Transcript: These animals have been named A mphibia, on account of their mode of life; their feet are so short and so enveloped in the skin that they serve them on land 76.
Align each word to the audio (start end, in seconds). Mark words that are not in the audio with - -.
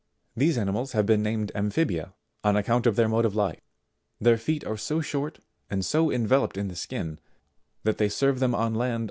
These 0.35 0.57
animals 0.57 0.93
have 0.93 1.05
been 1.05 1.21
named 1.21 1.51
A 1.53 1.59
mphibia, 1.59 2.13
on 2.43 2.55
account 2.57 2.87
of 2.87 2.95
their 2.95 3.07
mode 3.07 3.23
of 3.23 3.35
life; 3.35 3.61
their 4.19 4.35
feet 4.39 4.65
are 4.65 4.75
so 4.75 4.99
short 4.99 5.37
and 5.69 5.85
so 5.85 6.09
enveloped 6.11 6.57
in 6.57 6.69
the 6.69 6.75
skin 6.75 7.19
that 7.83 7.99
they 7.99 8.09
serve 8.09 8.39
them 8.39 8.55
on 8.55 8.73
land 8.73 8.93
76. 8.93 8.99